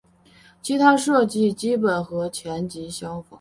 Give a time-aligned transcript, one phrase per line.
[0.63, 3.25] 其他设计基本和前级相仿。